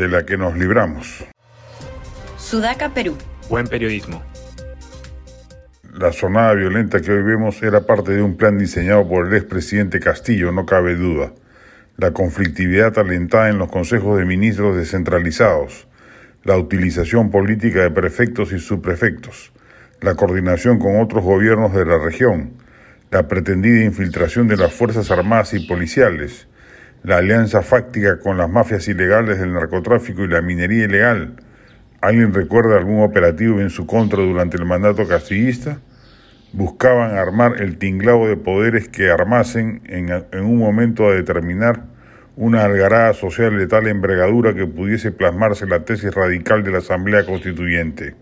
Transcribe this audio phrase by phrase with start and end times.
[0.00, 1.26] de la que nos libramos.
[2.38, 3.16] Sudaca, Perú.
[3.50, 4.22] Buen periodismo.
[5.92, 10.00] La sonada violenta que hoy vemos era parte de un plan diseñado por el expresidente
[10.00, 11.32] Castillo, no cabe duda.
[11.98, 15.86] La conflictividad alentada en los consejos de ministros descentralizados,
[16.44, 19.52] la utilización política de prefectos y subprefectos,
[20.00, 22.54] la coordinación con otros gobiernos de la región,
[23.10, 26.46] la pretendida infiltración de las Fuerzas Armadas y policiales,
[27.02, 31.36] la alianza fáctica con las mafias ilegales del narcotráfico y la minería ilegal,
[32.00, 35.80] ¿Alguien recuerda algún operativo en su contra durante el mandato castillista?
[36.54, 41.84] Buscaban armar el tinglado de poderes que armasen en, en un momento a determinar
[42.36, 47.26] una algarada social de tal envergadura que pudiese plasmarse la tesis radical de la Asamblea
[47.26, 48.14] Constituyente.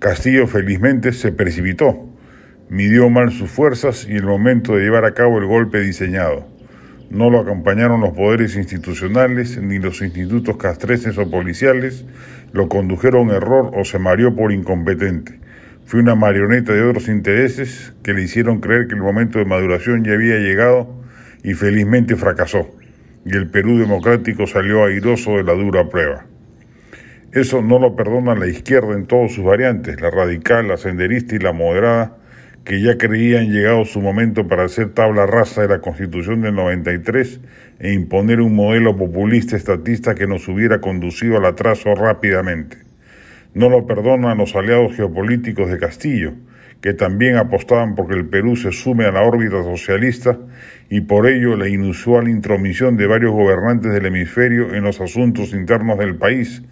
[0.00, 2.10] Castillo felizmente se precipitó,
[2.68, 6.55] midió mal sus fuerzas y el momento de llevar a cabo el golpe diseñado.
[7.10, 12.04] No lo acompañaron los poderes institucionales ni los institutos castreses o policiales,
[12.52, 15.38] lo condujeron a error o se mareó por incompetente.
[15.84, 20.04] Fue una marioneta de otros intereses que le hicieron creer que el momento de maduración
[20.04, 20.88] ya había llegado
[21.44, 22.68] y felizmente fracasó,
[23.24, 26.26] y el Perú democrático salió airoso de la dura prueba.
[27.32, 31.38] Eso no lo perdona la izquierda en todas sus variantes, la radical, la senderista y
[31.38, 32.16] la moderada,
[32.66, 37.40] que ya creían llegado su momento para hacer tabla rasa de la Constitución del 93
[37.78, 42.78] e imponer un modelo populista estatista que nos hubiera conducido al atraso rápidamente.
[43.54, 46.32] No lo perdonan los aliados geopolíticos de Castillo,
[46.80, 50.36] que también apostaban porque el Perú se sume a la órbita socialista
[50.90, 55.98] y por ello la inusual intromisión de varios gobernantes del hemisferio en los asuntos internos
[55.98, 56.64] del país,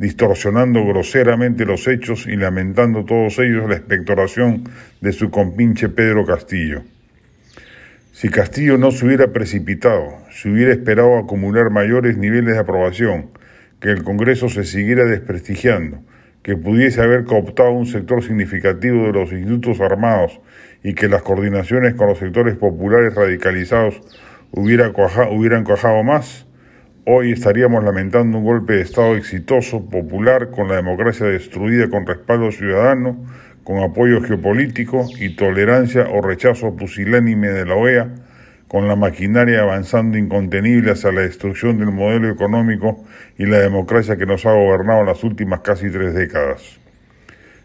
[0.00, 4.64] distorsionando groseramente los hechos y lamentando todos ellos la expectoración
[5.02, 6.84] de su compinche Pedro Castillo.
[8.10, 13.26] Si Castillo no se hubiera precipitado, si hubiera esperado acumular mayores niveles de aprobación,
[13.78, 15.98] que el Congreso se siguiera desprestigiando,
[16.42, 20.40] que pudiese haber cooptado un sector significativo de los institutos armados
[20.82, 24.00] y que las coordinaciones con los sectores populares radicalizados
[24.50, 24.92] hubiera
[25.30, 26.46] hubieran cuajado más,
[27.12, 32.52] Hoy estaríamos lamentando un golpe de Estado exitoso, popular, con la democracia destruida con respaldo
[32.52, 33.16] ciudadano,
[33.64, 38.10] con apoyo geopolítico y tolerancia o rechazo pusilánime de la OEA,
[38.68, 43.04] con la maquinaria avanzando incontenible hacia la destrucción del modelo económico
[43.36, 46.78] y la democracia que nos ha gobernado las últimas casi tres décadas.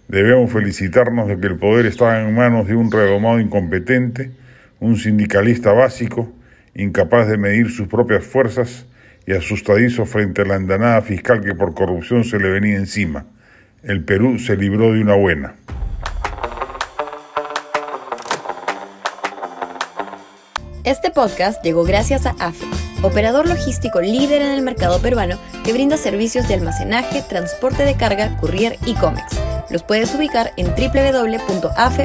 [0.08, 4.32] Debemos felicitarnos de que el poder está en manos de un redomado incompetente,
[4.80, 6.34] un sindicalista básico,
[6.74, 8.88] incapaz de medir sus propias fuerzas,
[9.28, 13.25] y asustadizo frente a la andanada fiscal que por corrupción se le venía encima.
[13.84, 15.56] El Perú se libró de una buena.
[20.84, 22.68] Este podcast llegó gracias a AFE,
[23.02, 28.38] operador logístico líder en el mercado peruano que brinda servicios de almacenaje, transporte de carga,
[28.38, 29.40] courier y cómics.
[29.72, 32.03] Los puedes ubicar en www.afe.pe.